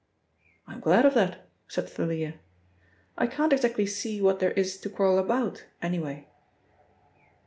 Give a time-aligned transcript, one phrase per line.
[0.65, 2.39] "I'm glad of that," said Thalia.
[3.19, 6.27] "I can't exactly see what there is to quarrel about, anyway."